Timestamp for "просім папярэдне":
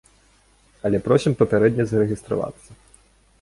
1.07-1.87